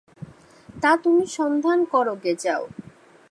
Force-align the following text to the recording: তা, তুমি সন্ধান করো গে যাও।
তা, 0.81 0.91
তুমি 1.03 1.23
সন্ধান 1.27 1.79
করো 1.85 2.13
গে 2.23 2.33
যাও। 2.35 2.63